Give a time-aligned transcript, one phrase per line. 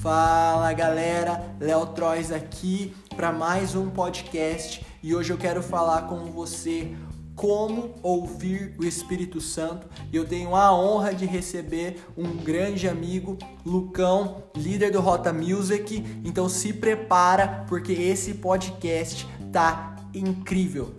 [0.00, 6.26] Fala galera, Léo Trois aqui para mais um podcast e hoje eu quero falar com
[6.26, 6.94] você
[7.36, 9.88] como ouvir o Espírito Santo.
[10.12, 16.04] E eu tenho a honra de receber um grande amigo, Lucão, líder do Rota Music.
[16.22, 20.94] Então se prepara porque esse podcast tá incrível.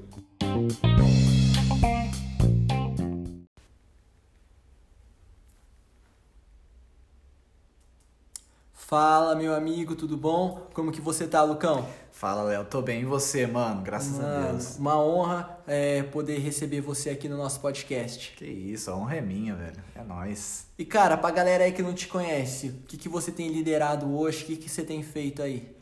[8.91, 10.68] Fala, meu amigo, tudo bom?
[10.73, 11.87] Como que você tá, Lucão?
[12.11, 12.65] Fala, Léo.
[12.65, 13.04] Tô bem.
[13.04, 13.82] E você, mano?
[13.82, 14.77] Graças mano, a Deus.
[14.77, 18.33] Uma honra é, poder receber você aqui no nosso podcast.
[18.35, 19.82] Que isso, a honra é minha, velho.
[19.96, 20.65] É nóis.
[20.77, 24.13] E, cara, pra galera aí que não te conhece, o que, que você tem liderado
[24.13, 24.43] hoje?
[24.43, 25.73] O que, que você tem feito aí?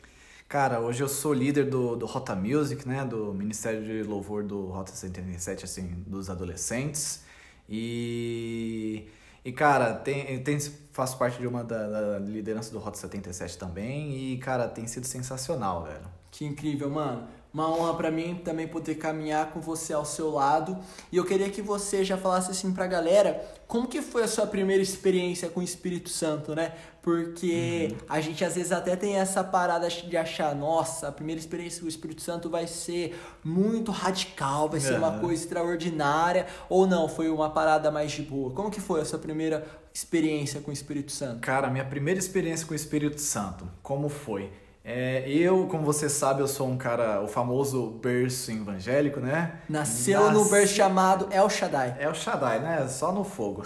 [0.47, 3.03] Cara, hoje eu sou líder do, do Rota Music, né?
[3.03, 7.23] Do Ministério de Louvor do Rota 77, assim, dos adolescentes.
[7.67, 9.07] E
[9.43, 10.59] e, cara, tem, tem,
[10.91, 14.33] faço parte de uma da, da, liderança do Rota 77 também.
[14.33, 16.05] E, cara, tem sido sensacional, velho.
[16.31, 17.27] Que incrível, mano.
[17.51, 20.77] Uma honra para mim também poder caminhar com você ao seu lado.
[21.11, 24.45] E eu queria que você já falasse assim pra galera, como que foi a sua
[24.45, 26.73] primeira experiência com o Espírito Santo, né?
[27.01, 27.97] Porque uhum.
[28.07, 31.87] a gente às vezes até tem essa parada de achar, nossa, a primeira experiência com
[31.87, 34.99] o Espírito Santo vai ser muito radical, vai ser uhum.
[34.99, 38.51] uma coisa extraordinária, ou não, foi uma parada mais de boa.
[38.51, 41.39] Como que foi a sua primeira experiência com o Espírito Santo?
[41.39, 44.51] Cara, minha primeira experiência com o Espírito Santo, como foi?
[44.91, 49.59] É, eu, como você sabe, eu sou um cara, o famoso berço evangélico, né?
[49.69, 50.33] Nasceu Nas...
[50.33, 51.95] no berço chamado El Shaddai.
[51.99, 52.87] El Shaddai, né?
[52.87, 53.63] Só no fogo.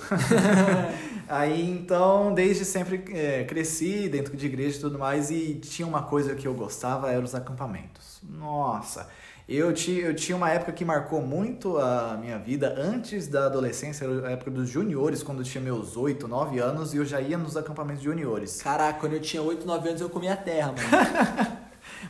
[1.30, 6.04] Aí, então, desde sempre é, cresci dentro de igreja e tudo mais, e tinha uma
[6.04, 8.20] coisa que eu gostava, eram os acampamentos.
[8.22, 9.08] Nossa!
[9.48, 14.08] Eu, ti, eu tinha uma época que marcou muito a minha vida antes da adolescência,
[14.26, 17.38] a época dos juniores, quando eu tinha meus 8, 9 anos, e eu já ia
[17.38, 18.62] nos acampamentos juniores.
[18.62, 21.58] Caraca, quando eu tinha 8, 9 anos eu comia terra, mano.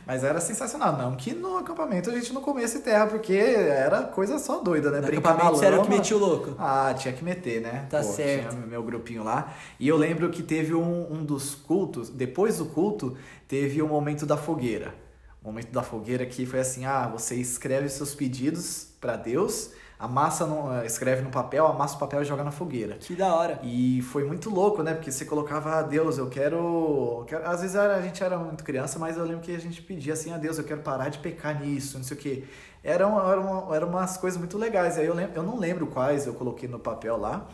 [0.06, 0.96] Mas era sensacional.
[0.96, 5.00] Não que no acampamento a gente não comesse terra, porque era coisa só doida, né?
[5.00, 6.54] No Brincar acampamento era o que metia o louco.
[6.58, 7.86] Ah, tinha que meter, né?
[7.90, 8.50] Tá Pô, certo.
[8.50, 9.52] Tinha meu grupinho lá.
[9.80, 13.16] E eu lembro que teve um, um dos cultos, depois do culto,
[13.48, 15.03] teve o um momento da fogueira
[15.44, 20.72] momento da fogueira que foi assim: ah, você escreve seus pedidos para Deus, amassa no,
[20.72, 22.96] eh, escreve no papel, amassa o papel e joga na fogueira.
[22.96, 23.60] Que da hora.
[23.62, 24.94] E foi muito louco, né?
[24.94, 27.24] Porque você colocava, ah, Deus, eu quero.
[27.28, 27.46] quero...
[27.46, 30.32] Às vezes a gente era muito criança, mas eu lembro que a gente pedia assim,
[30.32, 32.44] ah, Deus, eu quero parar de pecar nisso, não sei o quê.
[32.82, 34.98] Eram, eram, eram umas coisas muito legais.
[34.98, 37.46] Aí eu, lembro, eu não lembro quais eu coloquei no papel lá.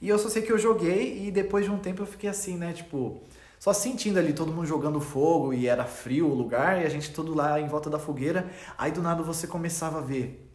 [0.00, 2.56] E eu só sei que eu joguei e depois de um tempo eu fiquei assim,
[2.56, 2.72] né?
[2.72, 3.22] Tipo,
[3.60, 7.12] só sentindo ali todo mundo jogando fogo e era frio o lugar e a gente
[7.12, 8.50] todo lá em volta da fogueira.
[8.78, 10.50] Aí do nada você começava a ver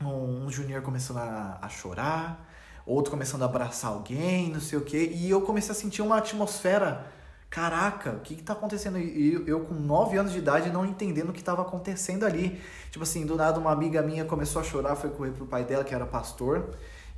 [0.00, 2.52] um, junior começando a, a chorar,
[2.84, 5.12] outro começando a abraçar alguém, não sei o quê.
[5.14, 7.06] E eu comecei a sentir uma atmosfera.
[7.48, 8.98] Caraca, o que está acontecendo?
[8.98, 12.60] E eu, eu, com 9 anos de idade, não entendendo o que estava acontecendo ali.
[12.90, 15.84] Tipo assim, do nada uma amiga minha começou a chorar, foi correr pro pai dela,
[15.84, 16.70] que era pastor.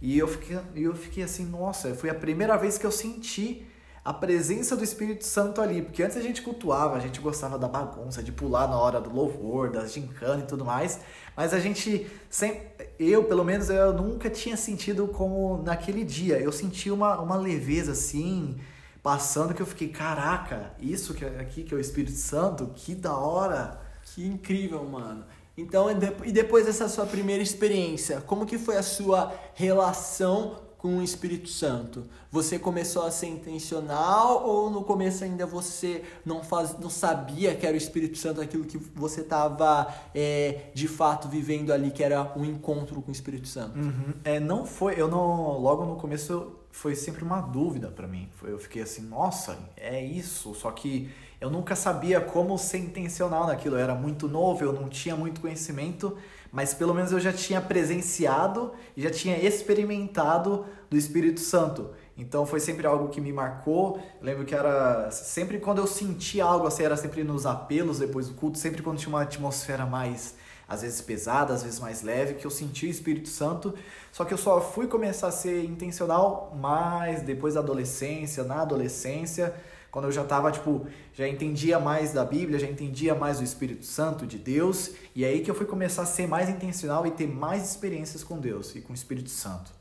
[0.02, 3.66] E eu fiquei, eu fiquei assim, nossa, foi a primeira vez que eu senti
[4.06, 7.66] a presença do Espírito Santo ali, porque antes a gente cultuava, a gente gostava da
[7.66, 11.00] bagunça, de pular na hora do louvor, das gincanas e tudo mais,
[11.36, 16.52] mas a gente sempre, eu pelo menos eu nunca tinha sentido como naquele dia, eu
[16.52, 18.56] senti uma, uma leveza assim,
[19.02, 22.94] passando que eu fiquei, caraca, isso que é aqui que é o Espírito Santo, que
[22.94, 23.80] da hora.
[24.14, 25.24] Que incrível, mano.
[25.58, 25.88] Então,
[26.24, 31.48] e depois dessa sua primeira experiência, como que foi a sua relação com o Espírito
[31.48, 32.04] Santo?
[32.30, 37.66] Você começou a ser intencional ou no começo ainda você não, faz, não sabia que
[37.66, 42.32] era o Espírito Santo aquilo que você estava é, de fato vivendo ali, que era
[42.36, 43.78] um encontro com o Espírito Santo?
[43.78, 44.14] Uhum.
[44.24, 48.28] É, não foi, eu não, logo no começo foi sempre uma dúvida para mim.
[48.42, 51.10] Eu fiquei assim, nossa, é isso, só que
[51.40, 53.76] eu nunca sabia como ser intencional naquilo.
[53.76, 56.16] Eu era muito novo, eu não tinha muito conhecimento
[56.50, 61.90] mas pelo menos eu já tinha presenciado e já tinha experimentado do Espírito Santo.
[62.16, 64.00] Então foi sempre algo que me marcou.
[64.20, 68.28] Eu lembro que era sempre quando eu sentia algo assim, era sempre nos apelos depois
[68.28, 70.34] do culto, sempre quando tinha uma atmosfera mais
[70.68, 73.74] às vezes pesada, às vezes mais leve, que eu sentia o Espírito Santo.
[74.10, 79.54] Só que eu só fui começar a ser intencional mais depois da adolescência, na adolescência,
[79.96, 83.86] quando eu já estava, tipo, já entendia mais da Bíblia, já entendia mais do Espírito
[83.86, 87.10] Santo, de Deus, e é aí que eu fui começar a ser mais intencional e
[87.10, 89.72] ter mais experiências com Deus e com o Espírito Santo.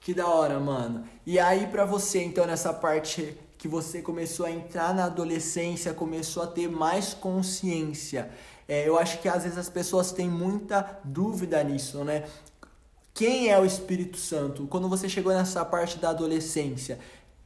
[0.00, 1.04] Que da hora, mano.
[1.24, 6.42] E aí para você, então, nessa parte que você começou a entrar na adolescência, começou
[6.42, 8.28] a ter mais consciência.
[8.66, 12.24] É, eu acho que às vezes as pessoas têm muita dúvida nisso, né?
[13.14, 14.66] Quem é o Espírito Santo?
[14.66, 16.98] Quando você chegou nessa parte da adolescência,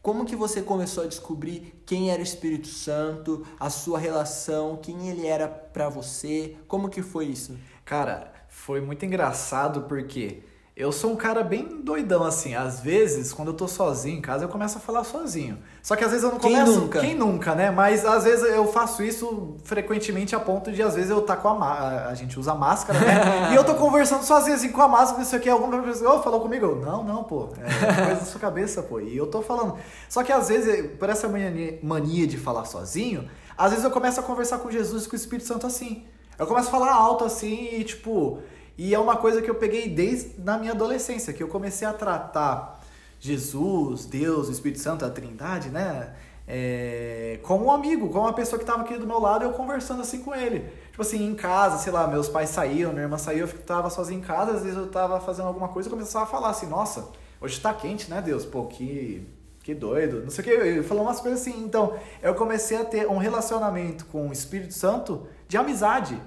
[0.04, 5.08] Como que você começou a descobrir quem era o Espírito Santo, a sua relação, quem
[5.08, 6.58] ele era para você?
[6.68, 7.58] Como que foi isso?
[7.86, 10.42] Cara, foi muito engraçado porque
[10.76, 12.56] eu sou um cara bem doidão, assim.
[12.56, 15.56] Às vezes, quando eu tô sozinho em casa, eu começo a falar sozinho.
[15.80, 16.64] Só que às vezes eu não começo.
[16.64, 17.00] Quem nunca?
[17.00, 17.70] Quem nunca, né?
[17.70, 21.46] Mas às vezes eu faço isso frequentemente a ponto de, às vezes, eu tá com
[21.46, 21.54] a.
[21.54, 22.06] Ma...
[22.08, 23.50] A gente usa máscara, né?
[23.52, 25.48] e eu tô conversando sozinho, assim, com a máscara, não sei o que.
[25.48, 26.66] Alguma pessoa oh, falou comigo.
[26.66, 27.50] Eu, não, não, pô.
[27.56, 28.98] É coisa da sua cabeça, pô.
[28.98, 29.76] E eu tô falando.
[30.08, 34.18] Só que às vezes, por essa mania, mania de falar sozinho, às vezes eu começo
[34.18, 36.04] a conversar com Jesus e com o Espírito Santo assim.
[36.36, 38.42] Eu começo a falar alto assim e, tipo.
[38.76, 41.92] E é uma coisa que eu peguei desde na minha adolescência, que eu comecei a
[41.92, 42.80] tratar
[43.20, 46.14] Jesus, Deus, Espírito Santo, a Trindade, né?
[46.46, 50.02] É, como um amigo, como uma pessoa que estava aqui do meu lado, eu conversando
[50.02, 50.70] assim com ele.
[50.90, 54.20] Tipo assim, em casa, sei lá, meus pais saíram, minha irmã saiu, eu estava sozinho
[54.20, 57.08] em casa, às vezes eu estava fazendo alguma coisa e começava a falar assim, nossa,
[57.40, 58.44] hoje está quente, né, Deus?
[58.44, 59.26] Pô, que,
[59.62, 61.64] que doido, não sei o que, eu falou umas coisas assim.
[61.64, 66.20] Então, eu comecei a ter um relacionamento com o Espírito Santo de amizade.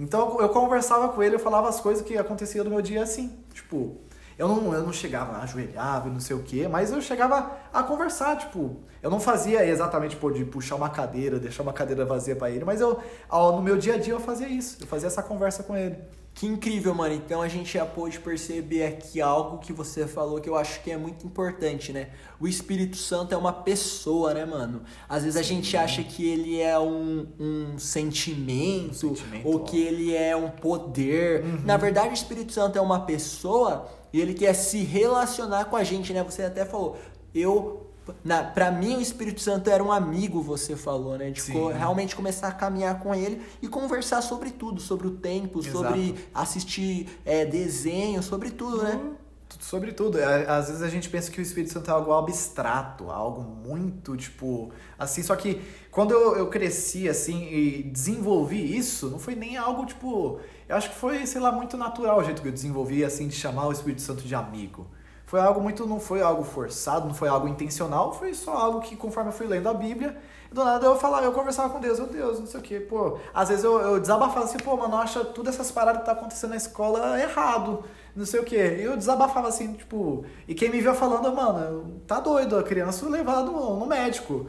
[0.00, 3.38] Então eu conversava com ele, eu falava as coisas que aconteciam no meu dia assim.
[3.52, 3.98] Tipo,
[4.38, 7.82] eu não, eu não chegava, ajoelhava e não sei o quê, mas eu chegava a
[7.82, 12.34] conversar, tipo, eu não fazia exatamente por de puxar uma cadeira, deixar uma cadeira vazia
[12.34, 12.98] para ele, mas eu
[13.30, 15.98] no meu dia a dia eu fazia isso, eu fazia essa conversa com ele.
[16.34, 17.14] Que incrível, mano.
[17.14, 20.90] Então a gente já pôde perceber aqui algo que você falou que eu acho que
[20.90, 22.10] é muito importante, né?
[22.40, 24.82] O Espírito Santo é uma pessoa, né, mano?
[25.08, 29.58] Às vezes a gente acha que ele é um, um sentimento, um sentimento ou ó.
[29.64, 31.44] que ele é um poder.
[31.44, 31.60] Uhum.
[31.64, 35.84] Na verdade, o Espírito Santo é uma pessoa e ele quer se relacionar com a
[35.84, 36.22] gente, né?
[36.22, 36.96] Você até falou,
[37.34, 37.89] eu
[38.24, 41.30] na, pra mim o Espírito Santo era um amigo, você falou, né?
[41.30, 45.60] De co realmente começar a caminhar com ele e conversar sobre tudo, sobre o tempo,
[45.60, 45.76] Exato.
[45.76, 48.94] sobre assistir é, desenho, sobre tudo, né?
[48.94, 49.14] Uhum.
[49.58, 50.18] Sobre tudo.
[50.18, 54.16] É, às vezes a gente pensa que o Espírito Santo é algo abstrato, algo muito,
[54.16, 55.22] tipo, assim.
[55.22, 55.60] Só que
[55.90, 60.40] quando eu, eu cresci, assim, e desenvolvi isso, não foi nem algo, tipo.
[60.68, 63.34] Eu acho que foi, sei lá, muito natural o jeito que eu desenvolvi, assim, de
[63.34, 64.86] chamar o Espírito Santo de amigo.
[65.30, 68.96] Foi algo muito, não foi algo forçado, não foi algo intencional, foi só algo que
[68.96, 70.16] conforme eu fui lendo a Bíblia,
[70.50, 73.16] do nada eu falava, eu conversava com Deus, meu Deus, não sei o que, pô.
[73.32, 76.50] Às vezes eu, eu desabafava assim, pô, mano, acha tudo essas paradas que tá acontecendo
[76.50, 77.84] na escola errado,
[78.16, 78.56] não sei o que.
[78.56, 83.08] E eu desabafava assim, tipo, e quem me via falando, mano, tá doido, a criança
[83.08, 84.48] levado no, no médico.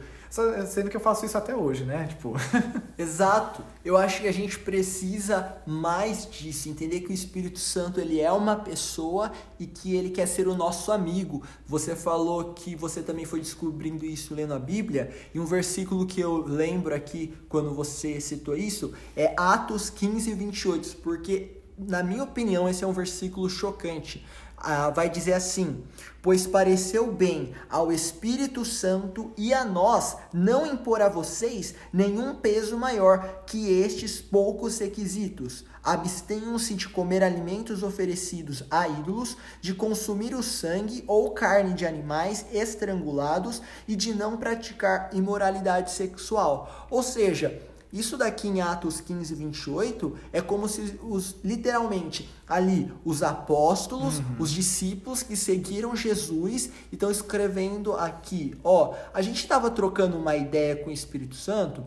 [0.66, 2.06] Sendo que eu faço isso até hoje, né?
[2.08, 2.32] Tipo.
[2.96, 3.62] Exato.
[3.84, 8.32] Eu acho que a gente precisa mais disso, entender que o Espírito Santo ele é
[8.32, 9.30] uma pessoa
[9.60, 11.42] e que ele quer ser o nosso amigo.
[11.66, 16.22] Você falou que você também foi descobrindo isso lendo a Bíblia, e um versículo que
[16.22, 22.68] eu lembro aqui quando você citou isso é Atos 15, 28, porque na minha opinião,
[22.68, 24.24] esse é um versículo chocante
[24.56, 25.82] ah, vai dizer assim:
[26.22, 32.78] Pois pareceu bem ao Espírito Santo e a nós não impor a vocês nenhum peso
[32.78, 35.64] maior que estes poucos requisitos.
[35.82, 42.46] Abstenham-se de comer alimentos oferecidos a ídolos, de consumir o sangue ou carne de animais
[42.52, 46.86] estrangulados e de não praticar imoralidade sexual.
[46.88, 47.60] Ou seja,
[47.92, 54.36] isso daqui em Atos 15, 28 é como se os literalmente ali os apóstolos, uhum.
[54.38, 60.34] os discípulos que seguiram Jesus e estão escrevendo aqui, ó, a gente estava trocando uma
[60.34, 61.84] ideia com o Espírito Santo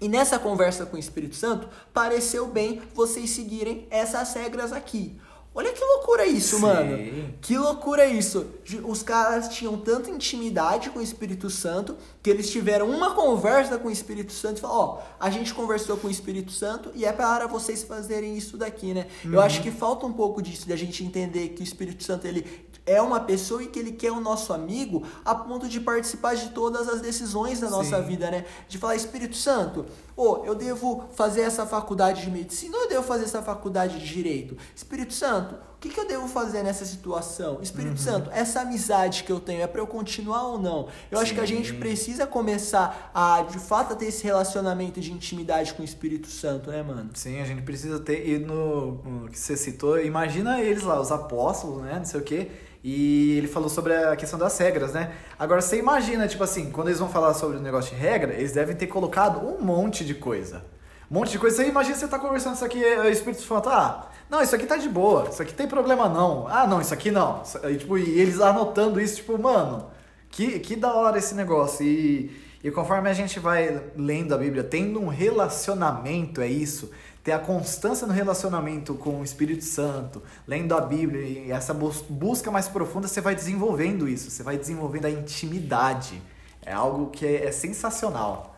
[0.00, 5.18] e nessa conversa com o Espírito Santo pareceu bem vocês seguirem essas regras aqui.
[5.54, 6.62] Olha que loucura isso, Sim.
[6.62, 6.98] mano.
[7.40, 8.46] Que loucura isso.
[8.82, 13.86] Os caras tinham tanta intimidade com o Espírito Santo que eles tiveram uma conversa com
[13.86, 17.04] o Espírito Santo e falaram: Ó, oh, a gente conversou com o Espírito Santo e
[17.04, 19.06] é para vocês fazerem isso daqui, né?
[19.24, 19.34] Uhum.
[19.34, 22.26] Eu acho que falta um pouco disso, de a gente entender que o Espírito Santo
[22.26, 26.34] ele é uma pessoa e que ele quer o nosso amigo a ponto de participar
[26.34, 28.08] de todas as decisões da nossa Sim.
[28.08, 28.44] vida, né?
[28.68, 29.86] De falar, Espírito Santo,
[30.16, 34.06] oh, eu devo fazer essa faculdade de medicina ou eu devo fazer essa faculdade de
[34.06, 34.56] direito?
[34.76, 37.58] Espírito Santo, que, que eu devo fazer nessa situação?
[37.60, 37.96] Espírito uhum.
[37.98, 40.88] Santo, essa amizade que eu tenho é para eu continuar ou não?
[41.10, 41.22] Eu Sim.
[41.22, 45.82] acho que a gente precisa começar a, de fato, ter esse relacionamento de intimidade com
[45.82, 47.10] o Espírito Santo, né, mano?
[47.12, 48.26] Sim, a gente precisa ter.
[48.26, 51.96] E no, no que você citou, imagina eles lá, os apóstolos, né?
[51.98, 52.50] Não sei o quê
[52.86, 55.14] e ele falou sobre a questão das regras, né?
[55.38, 58.52] Agora você imagina, tipo assim, quando eles vão falar sobre o negócio de regra, eles
[58.52, 60.62] devem ter colocado um monte de coisa.
[61.10, 61.56] Um monte de coisa.
[61.56, 64.76] Você imagina você tá conversando isso aqui, o Espírito Santo, ah, não, isso aqui tá
[64.76, 66.48] de boa, isso aqui tem problema não.
[66.48, 67.42] Ah, não, isso aqui não.
[67.70, 69.86] E, tipo, e eles anotando isso, tipo, mano,
[70.30, 71.84] que, que da hora esse negócio.
[71.84, 76.90] E, e conforme a gente vai lendo a Bíblia, tendo um relacionamento, é isso
[77.24, 82.50] ter a constância no relacionamento com o Espírito Santo, lendo a Bíblia e essa busca
[82.50, 86.20] mais profunda, você vai desenvolvendo isso, você vai desenvolvendo a intimidade.
[86.60, 88.53] É algo que é, é sensacional.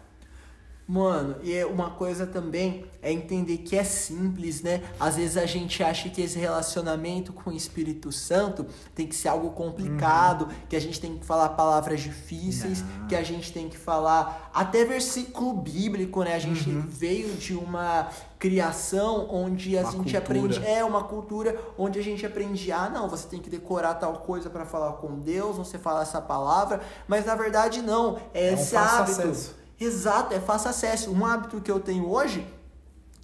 [0.88, 4.82] Mano, e é uma coisa também é entender que é simples, né?
[5.00, 8.64] Às vezes a gente acha que esse relacionamento com o Espírito Santo
[8.94, 10.50] tem que ser algo complicado, uhum.
[10.68, 13.08] que a gente tem que falar palavras difíceis, Não.
[13.08, 16.34] que a gente tem que falar até versículo bíblico, né?
[16.34, 16.84] A gente uhum.
[16.86, 20.18] veio de uma criação onde a uma gente cultura.
[20.18, 24.12] aprende é uma cultura onde a gente aprende ah não você tem que decorar tal
[24.18, 28.52] coisa para falar com Deus você fala essa palavra mas na verdade não é, é
[28.52, 31.10] esse um hábito acesso Exato, é fácil acesso.
[31.10, 32.46] Um hábito que eu tenho hoje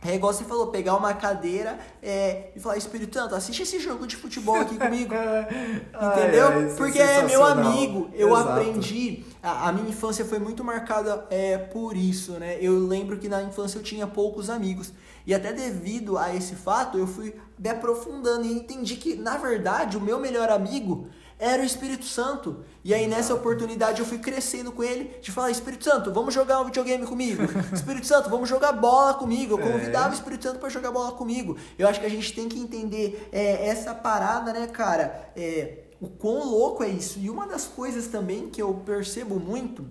[0.05, 4.05] é igual você falou, pegar uma cadeira é, e falar, Espírito Santo, assiste esse jogo
[4.05, 5.15] de futebol aqui comigo.
[5.95, 6.49] Entendeu?
[6.49, 8.11] Ai, é Porque é meu amigo.
[8.13, 8.49] Eu Exato.
[8.51, 9.25] aprendi.
[9.41, 12.59] A, a, minha infância foi muito marcada é, por isso, né?
[12.61, 14.93] Eu lembro que na infância eu tinha poucos amigos.
[15.25, 19.97] E até devido a esse fato, eu fui me aprofundando e entendi que, na verdade,
[19.97, 21.07] o meu melhor amigo
[21.43, 22.65] era o Espírito Santo.
[22.85, 26.61] E aí nessa oportunidade eu fui crescendo com ele de falar: Espírito Santo, vamos jogar
[26.61, 27.43] um videogame comigo.
[27.75, 29.55] Espírito Santo, vamos jogar bola comigo.
[29.55, 29.73] Eu é.
[29.73, 31.57] convidava o Espírito Santo para jogar bola comigo.
[31.77, 35.33] Eu acho que a gente tem que entender é, essa parada, né, cara?
[35.35, 37.19] É, o quão louco é isso.
[37.19, 39.85] E uma das coisas também que eu percebo muito,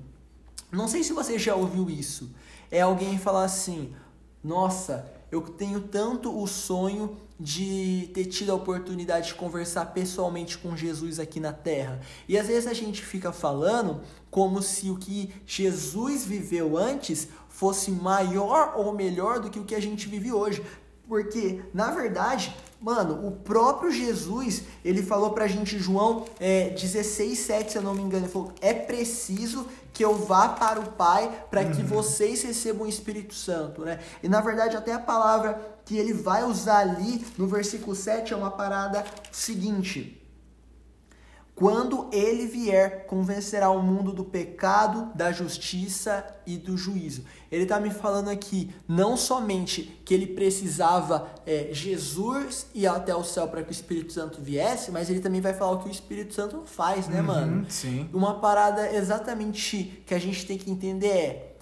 [0.71, 2.33] não sei se você já ouviu isso,
[2.71, 3.93] é alguém falar assim:
[4.43, 10.77] Nossa, eu tenho tanto o sonho de ter tido a oportunidade de conversar pessoalmente com
[10.77, 11.99] Jesus aqui na terra.
[12.27, 17.89] E às vezes a gente fica falando como se o que Jesus viveu antes fosse
[17.91, 20.63] maior ou melhor do que o que a gente vive hoje.
[21.07, 27.71] Porque, na verdade, mano, o próprio Jesus, ele falou pra gente, João é, 16, 7,
[27.71, 31.45] se eu não me engano, ele falou: é preciso que eu vá para o Pai
[31.49, 31.87] para que uhum.
[31.87, 33.99] vocês recebam o Espírito Santo, né?
[34.23, 38.35] E na verdade, até a palavra que ele vai usar ali no versículo 7 é
[38.35, 40.20] uma parada seguinte.
[41.61, 47.23] Quando ele vier, convencerá o mundo do pecado, da justiça e do juízo.
[47.51, 53.23] Ele está me falando aqui não somente que ele precisava é, Jesus ir até o
[53.23, 55.91] céu para que o Espírito Santo viesse, mas ele também vai falar o que o
[55.91, 57.65] Espírito Santo faz, né, uhum, mano?
[57.69, 58.09] Sim.
[58.11, 61.55] Uma parada exatamente que a gente tem que entender é.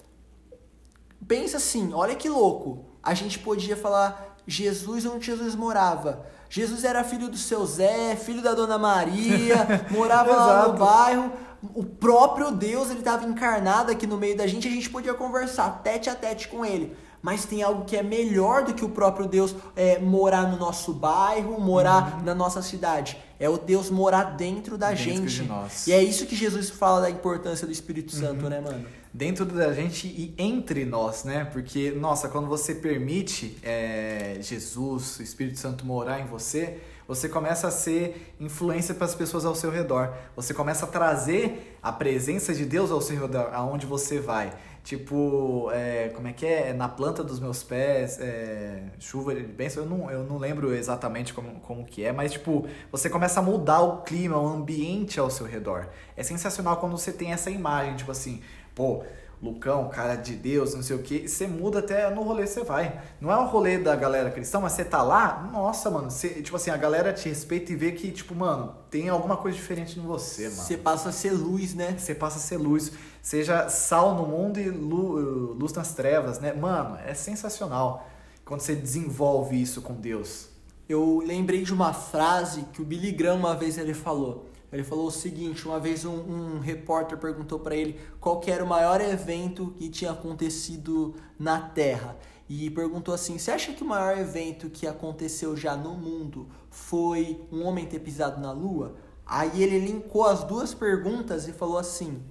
[1.28, 2.86] Pensa assim, olha que louco.
[3.02, 6.24] A gente podia falar Jesus onde Jesus morava.
[6.50, 11.32] Jesus era filho do seu Zé, filho da Dona Maria, morava lá no bairro.
[11.74, 15.80] O próprio Deus ele estava encarnado aqui no meio da gente, a gente podia conversar
[15.84, 16.96] tete a tete com ele.
[17.22, 20.92] Mas tem algo que é melhor do que o próprio Deus é, morar no nosso
[20.92, 22.24] bairro, morar uhum.
[22.24, 23.16] na nossa cidade.
[23.40, 25.42] É o Deus morar dentro da dentro gente.
[25.42, 25.86] De nós.
[25.86, 28.50] E é isso que Jesus fala da importância do Espírito Santo, uhum.
[28.50, 28.86] né, mano?
[29.12, 31.44] dentro da gente e entre nós, né?
[31.44, 36.78] Porque, nossa, quando você permite é, Jesus, o Espírito Santo morar em você,
[37.08, 40.14] você começa a ser influência para as pessoas ao seu redor.
[40.36, 44.56] Você começa a trazer a presença de Deus ao seu redor, aonde você vai.
[44.90, 46.72] Tipo, é, como é que é?
[46.72, 51.32] Na planta dos meus pés, é, chuva de bênção, eu não, eu não lembro exatamente
[51.32, 55.30] como, como que é, mas tipo, você começa a mudar o clima, o ambiente ao
[55.30, 55.86] seu redor.
[56.16, 58.42] É sensacional quando você tem essa imagem, tipo assim,
[58.74, 59.04] pô,
[59.42, 63.00] Lucão, cara de Deus, não sei o que, você muda até no rolê você vai.
[63.18, 66.56] Não é o rolê da galera cristã, mas você tá lá, nossa, mano, você, tipo
[66.56, 70.02] assim, a galera te respeita e vê que, tipo, mano, tem alguma coisa diferente em
[70.02, 70.56] você, mano.
[70.56, 71.96] Você passa a ser luz, né?
[71.96, 72.92] Você passa a ser luz.
[73.22, 76.52] Seja sal no mundo e luz nas trevas, né?
[76.52, 78.06] Mano, é sensacional
[78.44, 80.48] quando você desenvolve isso com Deus.
[80.86, 84.49] Eu lembrei de uma frase que o Billy Graham uma vez ele falou.
[84.72, 88.68] Ele falou o seguinte: uma vez um, um repórter perguntou para ele qual era o
[88.68, 92.16] maior evento que tinha acontecido na Terra.
[92.48, 97.40] E perguntou assim: Você acha que o maior evento que aconteceu já no mundo foi
[97.50, 98.96] um homem ter pisado na Lua?
[99.26, 102.22] Aí ele linkou as duas perguntas e falou assim: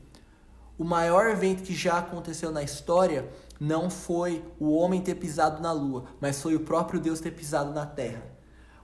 [0.77, 3.29] O maior evento que já aconteceu na história
[3.59, 7.73] não foi o homem ter pisado na Lua, mas foi o próprio Deus ter pisado
[7.73, 8.38] na Terra.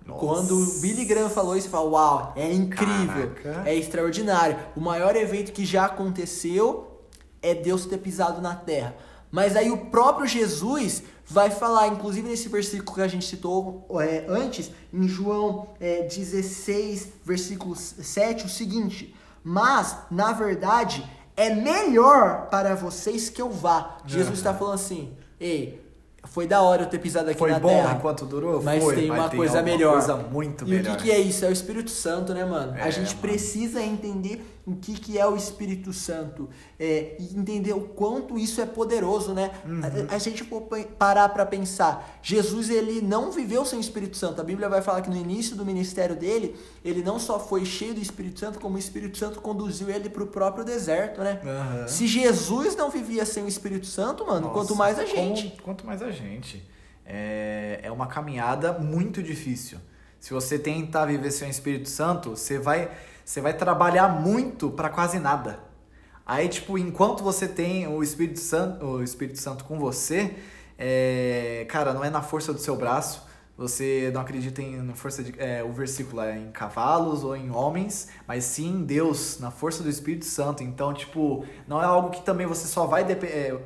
[0.06, 0.20] Nossa.
[0.20, 3.70] Quando o Billy Graham falou isso, você fala, uau, é incrível, Caraca.
[3.70, 4.58] é extraordinário.
[4.76, 7.02] O maior evento que já aconteceu
[7.42, 8.96] é Deus ter pisado na terra.
[9.32, 14.26] Mas aí o próprio Jesus vai falar, inclusive nesse versículo que a gente citou é,
[14.30, 21.04] antes, em João é, 16, versículo 7, o seguinte: Mas, na verdade,
[21.36, 23.98] é melhor para vocês que eu vá.
[24.06, 25.85] Jesus está falando assim, ei,
[26.36, 27.96] foi da hora eu ter pisado aqui Foi na bom terra.
[27.98, 28.62] enquanto durou?
[28.62, 29.94] Mas Foi, tem uma coisa alguma melhor.
[29.94, 30.94] coisa muito E melhor.
[30.94, 31.46] o que, que é isso?
[31.46, 32.74] É o Espírito Santo, né, mano?
[32.74, 33.22] a É, gente mano.
[33.22, 38.60] precisa entender o que, que é o Espírito Santo é, e entender o quanto isso
[38.60, 39.52] é poderoso, né?
[39.64, 39.82] Uhum.
[40.10, 40.62] A, a gente for
[40.98, 44.42] parar pra pensar, Jesus ele não viveu sem o Espírito Santo.
[44.42, 47.94] A Bíblia vai falar que no início do ministério dele, ele não só foi cheio
[47.94, 51.40] do Espírito Santo, como o Espírito Santo conduziu ele pro próprio deserto, né?
[51.46, 51.88] Aham.
[51.88, 55.62] Se Jesus não vivia sem o Espírito Santo, mano, Nossa, quanto mais a como- gente.
[55.62, 56.68] quanto mais a gente.
[57.06, 59.78] É, é uma caminhada muito difícil.
[60.20, 62.90] Se você tentar viver sem o Espírito Santo, você vai,
[63.26, 65.60] você vai trabalhar muito para quase nada.
[66.24, 70.36] Aí, tipo, enquanto você tem o Espírito Santo, o Espírito Santo com você,
[70.78, 73.26] é, cara, não é na força do seu braço.
[73.58, 77.50] Você não acredita em na força de, é, o versículo é em cavalos ou em
[77.50, 80.62] homens, mas sim em Deus, na força do Espírito Santo.
[80.62, 83.58] Então, tipo, não é algo que também você só vai é,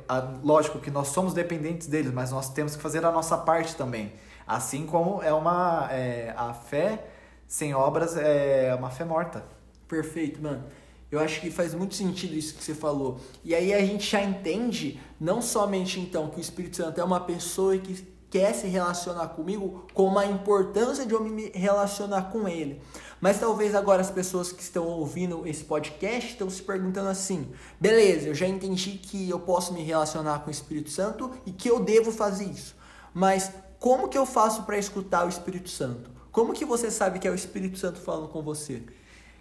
[0.42, 4.12] lógico que nós somos dependentes deles, mas nós temos que fazer a nossa parte também.
[4.46, 7.04] Assim como é uma é, a fé
[7.50, 9.44] sem obras é uma fé morta.
[9.88, 10.62] Perfeito, mano.
[11.10, 13.18] Eu acho que faz muito sentido isso que você falou.
[13.44, 17.18] E aí a gente já entende, não somente então que o Espírito Santo é uma
[17.18, 22.80] pessoa que quer se relacionar comigo, como a importância de eu me relacionar com ele.
[23.20, 28.28] Mas talvez agora as pessoas que estão ouvindo esse podcast estão se perguntando assim: beleza,
[28.28, 31.80] eu já entendi que eu posso me relacionar com o Espírito Santo e que eu
[31.80, 32.76] devo fazer isso.
[33.12, 36.19] Mas como que eu faço para escutar o Espírito Santo?
[36.32, 38.82] Como que você sabe que é o Espírito Santo falando com você?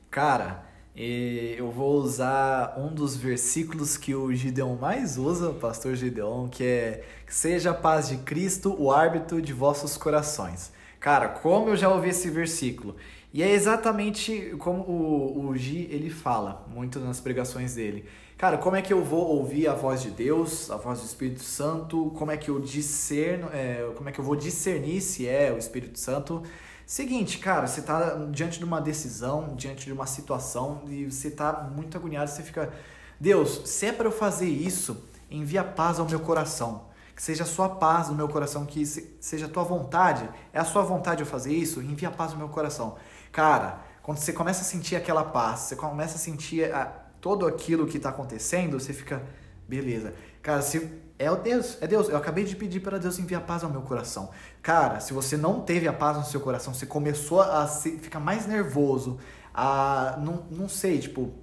[0.10, 0.66] Cara,
[0.96, 6.50] e eu vou usar um dos versículos que o Gideon mais usa, o pastor Gideon,
[6.50, 10.72] que é seja a paz de Cristo o árbitro de vossos corações.
[11.00, 12.96] Cara, como eu já ouvi esse versículo.
[13.32, 18.06] E é exatamente como o, o Gi, ele fala, muito nas pregações dele.
[18.36, 21.44] Cara, como é que eu vou ouvir a voz de Deus, a voz do Espírito
[21.44, 22.12] Santo?
[22.18, 25.58] Como é que eu discerno, é, como é que eu vou discernir se é o
[25.58, 26.42] Espírito Santo?
[26.90, 31.70] Seguinte, cara, você tá diante de uma decisão, diante de uma situação e você tá
[31.72, 32.74] muito agoniado, você fica,
[33.20, 36.86] Deus, se é para eu fazer isso, envia paz ao meu coração.
[37.16, 40.28] Que seja a sua paz no meu coração, que se- seja a tua vontade.
[40.52, 41.80] É a sua vontade eu fazer isso?
[41.80, 42.96] Envia paz no meu coração.
[43.32, 46.86] Cara, quando você começa a sentir aquela paz, você começa a sentir a,
[47.22, 49.22] todo aquilo que está acontecendo, você fica,
[49.70, 50.14] beleza.
[50.42, 50.90] Cara, se
[51.20, 52.10] é o Deus, é Deus.
[52.10, 54.32] Eu acabei de pedir para Deus enviar paz ao meu coração.
[54.62, 58.20] Cara, se você não teve a paz no seu coração, você começou a se, ficar
[58.20, 59.20] mais nervoso,
[59.54, 61.34] a não, não sei, tipo,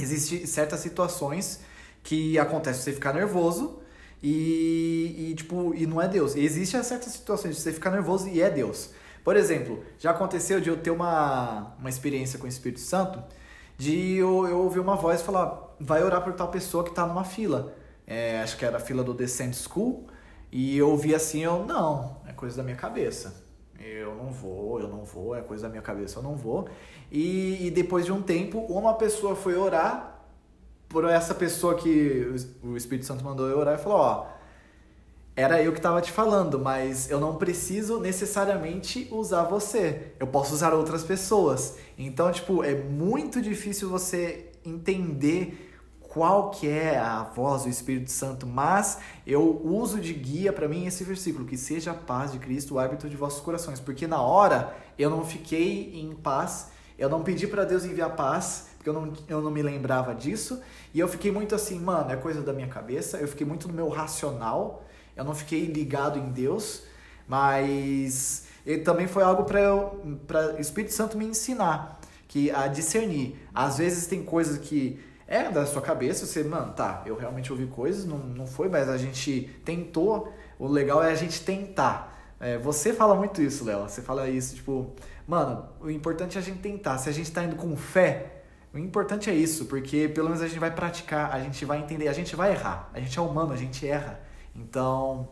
[0.00, 1.60] existem certas situações
[2.02, 3.80] que acontece você ficar nervoso
[4.22, 6.34] e, e, tipo, e não é Deus.
[6.34, 8.90] Existem certas situações de você ficar nervoso e é Deus.
[9.22, 13.22] Por exemplo, já aconteceu de eu ter uma, uma experiência com o Espírito Santo,
[13.76, 17.24] de eu, eu ouvir uma voz falar, vai orar por tal pessoa que tá numa
[17.24, 17.74] fila.
[18.06, 20.06] É, acho que era a fila do Descent School,
[20.50, 23.42] e eu ouvi assim, eu, não, é coisa da minha cabeça.
[23.78, 26.68] Eu não vou, eu não vou, é coisa da minha cabeça, eu não vou.
[27.10, 30.22] E, e depois de um tempo, uma pessoa foi orar
[30.88, 34.26] por essa pessoa que o Espírito Santo mandou eu orar e falou, ó,
[35.36, 40.12] era eu que estava te falando, mas eu não preciso necessariamente usar você.
[40.20, 41.76] Eu posso usar outras pessoas.
[41.98, 45.73] Então, tipo, é muito difícil você entender
[46.14, 50.86] qual que é a voz do Espírito Santo, mas eu uso de guia para mim
[50.86, 54.22] esse versículo, que seja a paz de Cristo o árbitro de vossos corações, porque na
[54.22, 58.92] hora eu não fiquei em paz, eu não pedi para Deus enviar paz, porque eu
[58.92, 60.62] não, eu não me lembrava disso,
[60.94, 63.74] e eu fiquei muito assim, mano, é coisa da minha cabeça, eu fiquei muito no
[63.74, 64.84] meu racional,
[65.16, 66.84] eu não fiquei ligado em Deus,
[67.26, 71.98] mas ele também foi algo para o Espírito Santo me ensinar,
[72.28, 73.36] que a discernir.
[73.52, 77.66] Às vezes tem coisas que é da sua cabeça, você, mano, tá, eu realmente ouvi
[77.66, 80.32] coisas, não, não foi, mas a gente tentou.
[80.58, 82.12] O legal é a gente tentar.
[82.38, 83.82] É, você fala muito isso, Léo.
[83.88, 84.92] Você fala isso, tipo,
[85.26, 86.98] mano, o importante é a gente tentar.
[86.98, 90.48] Se a gente tá indo com fé, o importante é isso, porque pelo menos a
[90.48, 92.90] gente vai praticar, a gente vai entender, a gente vai errar.
[92.92, 94.20] A gente é humano, a gente erra.
[94.54, 95.28] Então,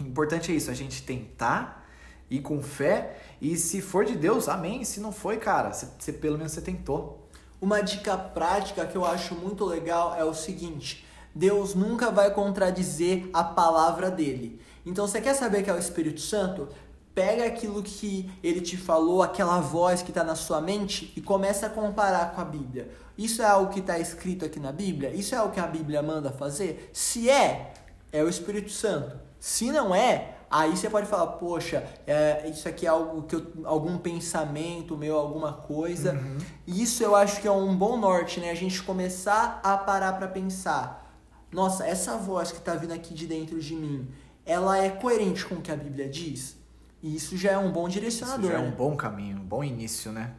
[0.00, 1.86] o importante é isso, a gente tentar
[2.30, 4.84] ir com fé e se for de Deus, amém.
[4.84, 7.27] Se não foi, cara, você, você- pelo menos você tentou.
[7.60, 13.28] Uma dica prática que eu acho muito legal é o seguinte: Deus nunca vai contradizer
[13.32, 14.60] a palavra dele.
[14.86, 16.68] Então, você quer saber que é o Espírito Santo?
[17.14, 21.66] Pega aquilo que ele te falou, aquela voz que está na sua mente e começa
[21.66, 22.90] a comparar com a Bíblia.
[23.18, 25.10] Isso é algo que está escrito aqui na Bíblia?
[25.10, 26.90] Isso é algo que a Bíblia manda fazer?
[26.92, 27.72] Se é,
[28.12, 29.18] é o Espírito Santo.
[29.40, 33.46] Se não é, aí você pode falar, poxa, é, isso aqui é algo que eu,
[33.64, 36.18] algum pensamento meu, alguma coisa.
[36.66, 38.50] Isso eu acho que é um bom norte, né?
[38.50, 41.06] A gente começar a parar para pensar.
[41.52, 44.08] Nossa, essa voz que tá vindo aqui de dentro de mim
[44.48, 46.56] ela é coerente com o que a Bíblia diz?
[47.02, 48.46] E isso já é um bom direcionador.
[48.46, 48.68] Isso já é né?
[48.68, 50.32] um bom caminho, um bom início, né?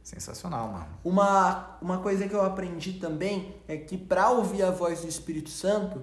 [0.00, 0.86] Sensacional, mano.
[1.04, 5.50] Uma, uma coisa que eu aprendi também é que para ouvir a voz do Espírito
[5.50, 6.02] Santo,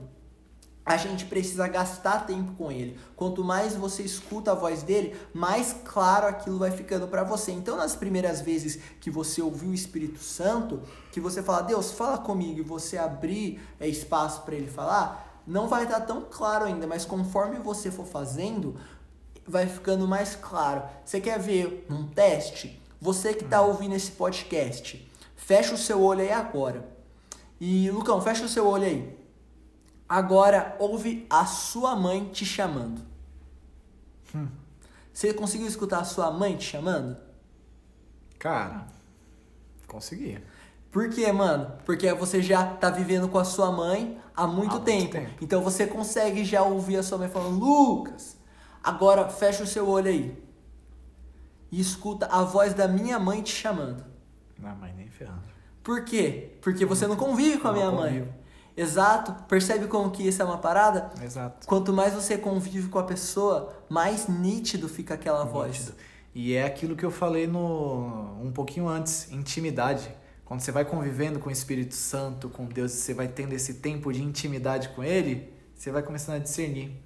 [0.86, 3.00] a gente precisa gastar tempo com ele.
[3.16, 7.52] Quanto mais você escuta a voz dele, mais claro aquilo vai ficando para você.
[7.52, 12.20] Então, nas primeiras vezes que você ouviu o Espírito Santo, que você fala, Deus, fala
[12.20, 16.86] comigo, e você abrir é, espaço para ele falar, não vai estar tão claro ainda,
[16.86, 18.76] mas conforme você for fazendo,
[19.48, 20.84] vai ficando mais claro.
[21.04, 22.80] Você quer ver um teste?
[23.02, 26.88] Você que está ouvindo esse podcast, fecha o seu olho aí agora.
[27.60, 29.25] E, Lucão, fecha o seu olho aí.
[30.08, 33.02] Agora ouve a sua mãe te chamando.
[34.34, 34.48] Hum.
[35.12, 37.18] Você conseguiu escutar a sua mãe te chamando?
[38.38, 38.86] Cara,
[39.88, 40.40] consegui.
[40.92, 41.72] Por quê, mano?
[41.86, 45.12] Porque você já tá vivendo com a sua mãe há muito, Há muito tempo.
[45.12, 45.44] tempo.
[45.44, 48.38] Então você consegue já ouvir a sua mãe falando: Lucas,
[48.84, 50.44] agora fecha o seu olho aí.
[51.72, 54.06] E escuta a voz da minha mãe te chamando.
[54.58, 55.44] Não, mas nem ferrando.
[55.84, 56.58] Por quê?
[56.62, 58.28] Porque você não convive com a minha mãe.
[58.76, 59.44] Exato.
[59.44, 61.10] Percebe como que isso é uma parada?
[61.24, 61.66] Exato.
[61.66, 65.80] Quanto mais você convive com a pessoa, mais nítido fica aquela voz.
[65.80, 65.96] Nítido.
[66.34, 70.10] E é aquilo que eu falei no um pouquinho antes, intimidade.
[70.44, 74.12] Quando você vai convivendo com o Espírito Santo, com Deus, você vai tendo esse tempo
[74.12, 77.02] de intimidade com ele, você vai começando a discernir.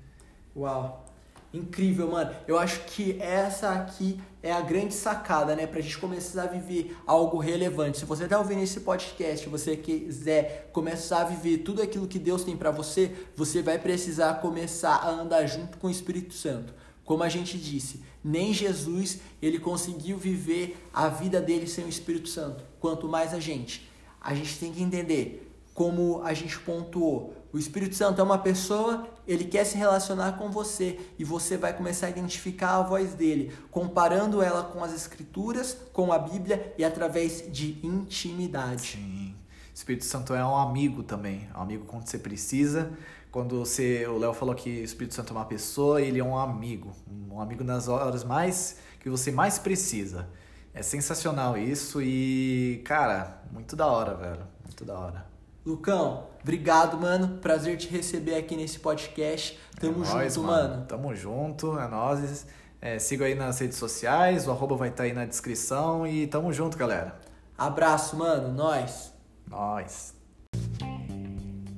[0.55, 1.05] Uau.
[1.53, 2.31] Incrível, mano.
[2.47, 5.65] Eu acho que essa aqui é a grande sacada, né?
[5.65, 7.97] Pra gente começar a viver algo relevante.
[7.97, 12.43] Se você tá ouvindo esse podcast, você quiser começar a viver tudo aquilo que Deus
[12.43, 16.73] tem pra você, você vai precisar começar a andar junto com o Espírito Santo.
[17.03, 22.29] Como a gente disse, nem Jesus ele conseguiu viver a vida dele sem o Espírito
[22.29, 22.63] Santo.
[22.79, 23.89] Quanto mais a gente.
[24.21, 27.33] A gente tem que entender como a gente pontuou.
[27.51, 31.71] O Espírito Santo é uma pessoa, ele quer se relacionar com você e você vai
[31.71, 36.83] começar a identificar a voz dele, comparando ela com as Escrituras, com a Bíblia e
[36.83, 38.97] através de intimidade.
[38.97, 39.35] Sim.
[39.71, 41.47] O Espírito Santo é um amigo também.
[41.53, 42.91] É um amigo quando você precisa.
[43.31, 44.07] Quando você.
[44.07, 46.91] O Léo falou que o Espírito Santo é uma pessoa, ele é um amigo.
[47.31, 50.27] Um amigo nas horas mais que você mais precisa.
[50.73, 54.47] É sensacional isso e, cara, muito da hora, velho.
[54.63, 55.38] Muito da hora.
[55.65, 57.37] Lucão, obrigado, mano.
[57.39, 59.59] Prazer te receber aqui nesse podcast.
[59.79, 60.85] Tamo é junto, nóis, mano.
[60.85, 62.45] Tamo junto, é nóis.
[62.81, 66.53] É, siga aí nas redes sociais, o arroba vai estar aí na descrição e tamo
[66.53, 67.19] junto, galera.
[67.57, 68.53] Abraço, mano.
[68.53, 69.13] Nós.
[69.49, 70.13] Nós.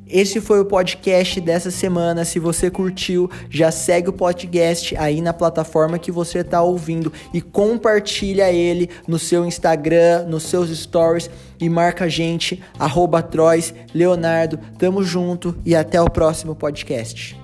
[0.07, 2.25] Esse foi o podcast dessa semana.
[2.25, 7.39] Se você curtiu, já segue o podcast aí na plataforma que você está ouvindo e
[7.39, 11.29] compartilha ele no seu Instagram, nos seus stories
[11.61, 13.21] e marca a gente, arroba
[13.93, 14.59] Leonardo.
[14.77, 17.40] Tamo junto e até o próximo podcast.